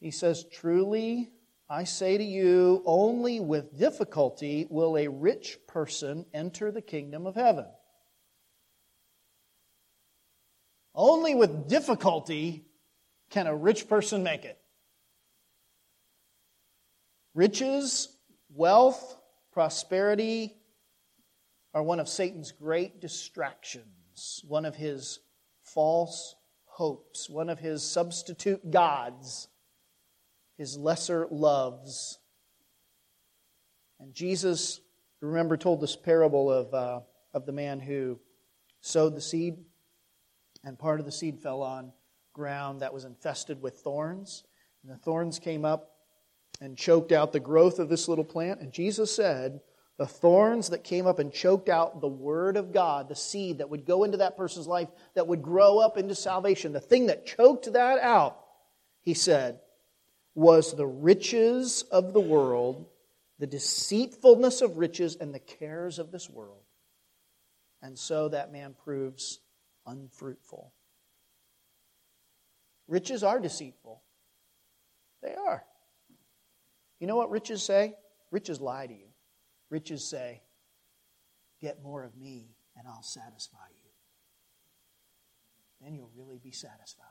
[0.00, 1.30] he says, Truly,
[1.72, 7.34] I say to you, only with difficulty will a rich person enter the kingdom of
[7.34, 7.64] heaven.
[10.94, 12.66] Only with difficulty
[13.30, 14.58] can a rich person make it.
[17.34, 18.18] Riches,
[18.50, 19.16] wealth,
[19.50, 20.54] prosperity
[21.72, 25.20] are one of Satan's great distractions, one of his
[25.62, 26.34] false
[26.66, 29.48] hopes, one of his substitute gods
[30.62, 32.20] his lesser loves.
[33.98, 34.80] And Jesus,
[35.20, 37.00] remember, told this parable of, uh,
[37.34, 38.20] of the man who
[38.80, 39.56] sowed the seed,
[40.62, 41.90] and part of the seed fell on
[42.32, 44.44] ground that was infested with thorns.
[44.84, 45.96] And the thorns came up
[46.60, 48.60] and choked out the growth of this little plant.
[48.60, 49.62] And Jesus said,
[49.98, 53.68] the thorns that came up and choked out the word of God, the seed that
[53.68, 57.26] would go into that person's life, that would grow up into salvation, the thing that
[57.26, 58.38] choked that out,
[59.00, 59.58] he said,
[60.34, 62.86] was the riches of the world,
[63.38, 66.62] the deceitfulness of riches, and the cares of this world.
[67.82, 69.40] And so that man proves
[69.86, 70.72] unfruitful.
[72.88, 74.02] Riches are deceitful.
[75.22, 75.64] They are.
[77.00, 77.94] You know what riches say?
[78.30, 79.08] Riches lie to you.
[79.70, 80.42] Riches say,
[81.60, 83.90] Get more of me and I'll satisfy you.
[85.80, 87.06] Then you'll really be satisfied.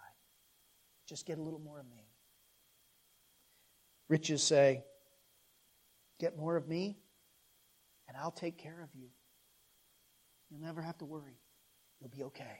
[1.07, 2.10] Just get a little more of me.
[4.11, 4.83] Riches say,
[6.19, 6.97] Get more of me
[8.09, 9.07] and I'll take care of you.
[10.49, 11.39] You'll never have to worry.
[12.01, 12.59] You'll be okay.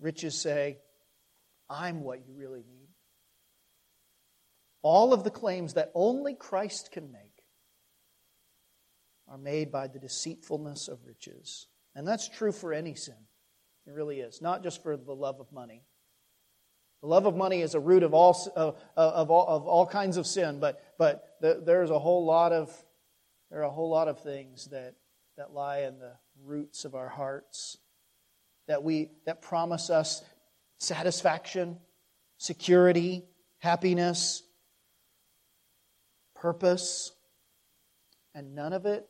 [0.00, 0.78] Riches say,
[1.68, 2.88] I'm what you really need.
[4.80, 7.42] All of the claims that only Christ can make
[9.28, 11.66] are made by the deceitfulness of riches.
[11.94, 13.26] And that's true for any sin.
[13.86, 15.82] It really is, not just for the love of money.
[17.02, 20.16] The love of money is a root of all, uh, of all, of all kinds
[20.16, 22.72] of sin, but, but there's a whole lot of,
[23.50, 24.94] there are a whole lot of things that,
[25.36, 27.78] that lie in the roots of our hearts
[28.66, 30.22] that, we, that promise us
[30.78, 31.78] satisfaction,
[32.38, 33.24] security,
[33.58, 34.42] happiness,
[36.34, 37.12] purpose,
[38.34, 39.06] and none of it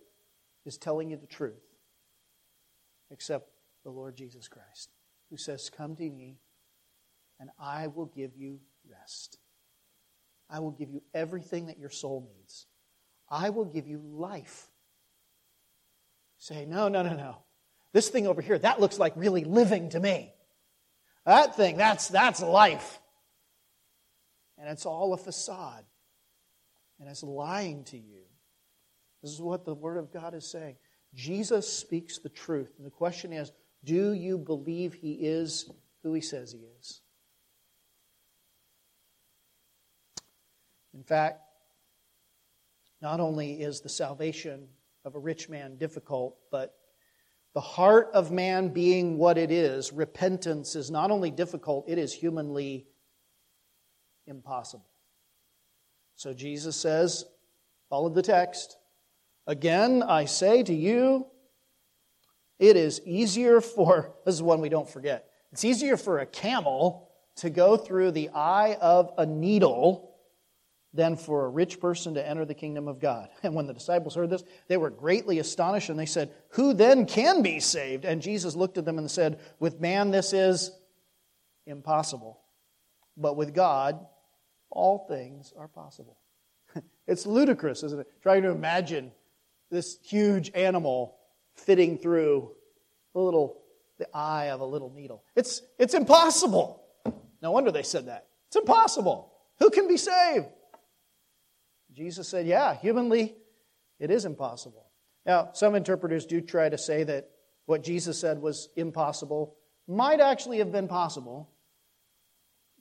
[0.64, 1.54] is telling you the truth
[3.10, 3.48] except
[3.84, 4.90] the Lord Jesus Christ,
[5.30, 6.38] who says, Come to me,
[7.40, 9.38] and I will give you rest.
[10.48, 12.66] I will give you everything that your soul needs.
[13.28, 14.68] I will give you life.
[16.38, 17.38] Say, no, no, no, no.
[17.92, 20.32] This thing over here, that looks like really living to me.
[21.24, 23.00] That thing, that's, that's life.
[24.58, 25.84] And it's all a facade.
[27.00, 28.22] And it's lying to you.
[29.22, 30.76] This is what the Word of God is saying.
[31.14, 32.72] Jesus speaks the truth.
[32.78, 33.50] And the question is
[33.84, 35.70] do you believe He is
[36.02, 37.00] who He says He is?
[40.96, 41.42] In fact,
[43.02, 44.66] not only is the salvation
[45.04, 46.74] of a rich man difficult, but
[47.52, 52.14] the heart of man being what it is, repentance is not only difficult, it is
[52.14, 52.86] humanly
[54.26, 54.88] impossible.
[56.14, 57.26] So Jesus says,
[57.90, 58.78] follow the text.
[59.46, 61.26] Again, I say to you,
[62.58, 67.10] it is easier for, this is one we don't forget, it's easier for a camel
[67.36, 70.15] to go through the eye of a needle
[70.96, 73.28] than for a rich person to enter the kingdom of God.
[73.42, 77.06] And when the disciples heard this, they were greatly astonished and they said, Who then
[77.06, 78.04] can be saved?
[78.04, 80.70] And Jesus looked at them and said, With man this is
[81.66, 82.40] impossible,
[83.16, 84.04] but with God
[84.70, 86.18] all things are possible.
[87.06, 88.06] it's ludicrous, isn't it?
[88.22, 89.12] Trying to imagine
[89.70, 91.16] this huge animal
[91.54, 92.50] fitting through
[93.14, 93.62] the little
[93.98, 95.24] the eye of a little needle.
[95.34, 96.82] It's, it's impossible.
[97.42, 98.26] No wonder they said that.
[98.48, 99.32] It's impossible.
[99.58, 100.46] Who can be saved?
[101.96, 103.34] Jesus said, Yeah, humanly,
[103.98, 104.86] it is impossible.
[105.24, 107.30] Now, some interpreters do try to say that
[107.64, 109.56] what Jesus said was impossible
[109.88, 111.50] might actually have been possible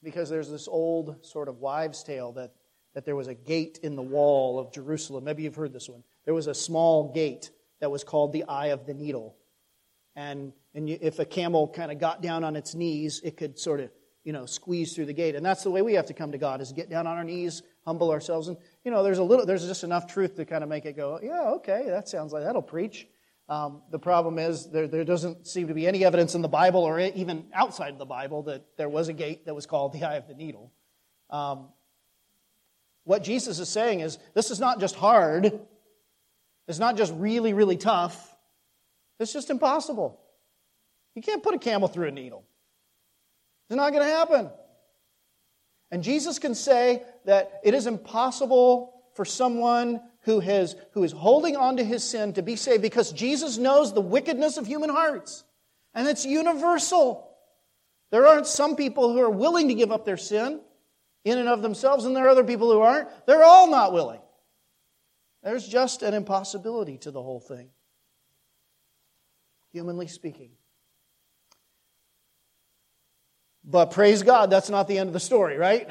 [0.03, 2.53] because there's this old sort of wives' tale that,
[2.93, 5.23] that there was a gate in the wall of Jerusalem.
[5.23, 6.03] Maybe you've heard this one.
[6.25, 7.49] There was a small gate
[7.79, 9.35] that was called the Eye of the Needle.
[10.15, 13.79] And, and if a camel kind of got down on its knees, it could sort
[13.79, 13.89] of,
[14.23, 15.35] you know, squeeze through the gate.
[15.35, 17.23] And that's the way we have to come to God, is get down on our
[17.23, 18.47] knees, humble ourselves.
[18.47, 20.95] And, you know, there's a little, there's just enough truth to kind of make it
[20.95, 23.07] go, yeah, okay, that sounds like that'll preach.
[23.49, 26.81] Um, the problem is there, there doesn't seem to be any evidence in the Bible
[26.81, 30.15] or even outside the Bible that there was a gate that was called the eye
[30.15, 30.71] of the needle.
[31.31, 31.69] Um,
[33.03, 35.59] what Jesus is saying is this is not just hard,
[36.67, 38.35] it's not just really, really tough,
[39.19, 40.19] it's just impossible.
[41.15, 42.45] You can't put a camel through a needle.
[43.69, 44.49] It's not going to happen.
[45.95, 51.55] And Jesus can say that it is impossible for someone who, has, who is holding
[51.55, 55.45] on to his sin to be saved because Jesus knows the wickedness of human hearts.
[55.93, 57.29] And it's universal.
[58.11, 60.59] There aren't some people who are willing to give up their sin
[61.23, 63.07] in and of themselves, and there are other people who aren't.
[63.25, 64.19] They're all not willing.
[65.43, 67.69] There's just an impossibility to the whole thing,
[69.71, 70.51] humanly speaking.
[73.67, 75.89] But praise God, that's not the end of the story, right?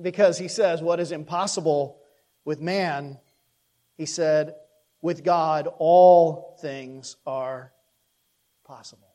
[0.00, 1.98] Because he says, What is impossible
[2.44, 3.18] with man,
[3.96, 4.54] he said,
[5.00, 7.72] with God, all things are
[8.64, 9.14] possible.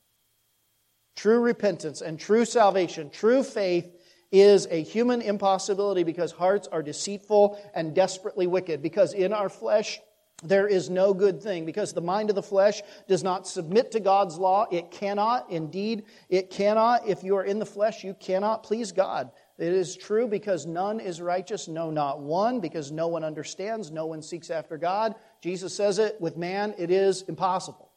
[1.15, 3.91] True repentance and true salvation, true faith
[4.31, 8.81] is a human impossibility because hearts are deceitful and desperately wicked.
[8.81, 9.99] Because in our flesh,
[10.43, 11.65] there is no good thing.
[11.65, 14.67] Because the mind of the flesh does not submit to God's law.
[14.71, 15.49] It cannot.
[15.49, 17.07] Indeed, it cannot.
[17.07, 19.31] If you are in the flesh, you cannot please God.
[19.57, 24.05] It is true because none is righteous, no, not one, because no one understands, no
[24.05, 25.15] one seeks after God.
[25.41, 27.91] Jesus says it with man, it is impossible.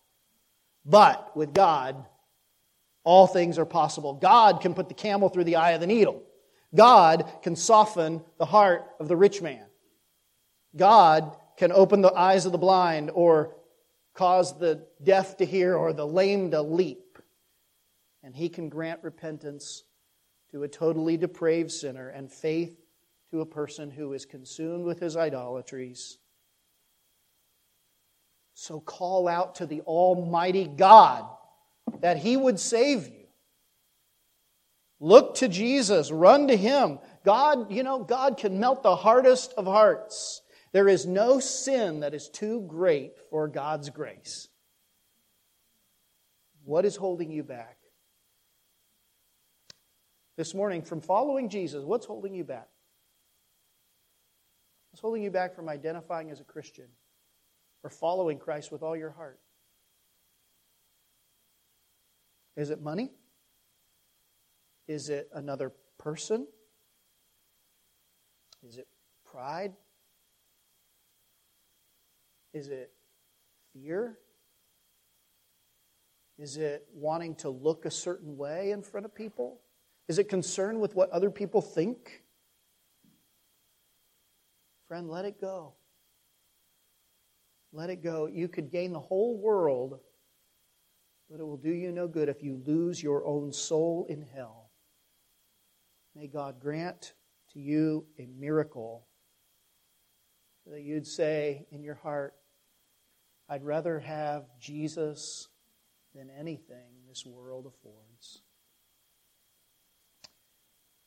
[0.84, 2.04] But with God,
[3.04, 4.14] all things are possible.
[4.14, 6.24] God can put the camel through the eye of the needle.
[6.74, 9.64] God can soften the heart of the rich man.
[10.74, 13.54] God can open the eyes of the blind or
[14.14, 17.18] cause the deaf to hear or the lame to leap.
[18.22, 19.84] And he can grant repentance
[20.50, 22.78] to a totally depraved sinner and faith
[23.30, 26.18] to a person who is consumed with his idolatries.
[28.54, 31.24] So call out to the Almighty God
[32.00, 33.26] that He would save you.
[35.00, 36.98] Look to Jesus, run to Him.
[37.24, 40.41] God, you know, God can melt the hardest of hearts.
[40.72, 44.48] There is no sin that is too great for God's grace.
[46.64, 47.76] What is holding you back?
[50.36, 52.68] this morning from following Jesus, what's holding you back?
[54.90, 56.88] What's holding you back from identifying as a Christian
[57.82, 59.40] or following Christ with all your heart?
[62.56, 63.10] Is it money?
[64.86, 66.46] Is it another person?
[68.66, 68.86] Is it
[69.24, 69.72] pride?
[72.52, 72.92] Is it
[73.72, 74.18] fear?
[76.38, 79.60] Is it wanting to look a certain way in front of people?
[80.08, 82.22] Is it concern with what other people think?
[84.88, 85.74] Friend, let it go.
[87.72, 88.26] Let it go.
[88.26, 90.00] You could gain the whole world,
[91.30, 94.70] but it will do you no good if you lose your own soul in hell.
[96.14, 97.14] May God grant
[97.52, 99.06] to you a miracle
[100.66, 102.34] that you'd say in your heart,
[103.52, 105.48] I'd rather have Jesus
[106.14, 108.40] than anything this world affords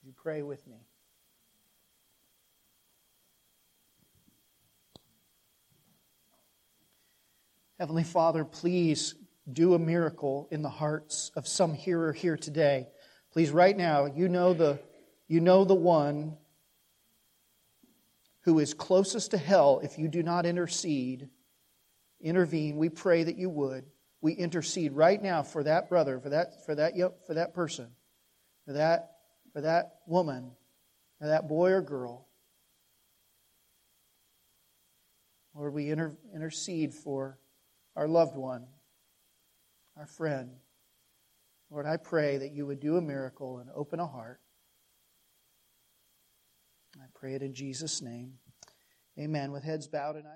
[0.04, 0.78] you pray with me?
[7.80, 9.16] Heavenly Father, please
[9.52, 12.90] do a miracle in the hearts of some hearer here today.
[13.34, 14.80] Please, right now, you know the,
[15.28, 16.38] you know the one
[18.42, 21.30] who is closest to hell if you do not intercede.
[22.22, 22.78] Intervene.
[22.78, 23.86] We pray that you would.
[24.22, 26.94] We intercede right now for that brother, for that, for that,
[27.28, 27.90] for that person,
[28.66, 29.16] for that
[29.56, 30.52] for that woman
[31.22, 32.28] or that boy or girl.
[35.56, 37.40] Lord, we inter- intercede for
[37.96, 38.68] our loved one,
[39.98, 40.50] our friend.
[41.72, 44.42] Lord, I pray that you would do a miracle and open a heart.
[46.98, 48.34] I pray it in Jesus' name.
[49.18, 49.54] Amen.
[49.54, 50.34] With heads bowed and eyes.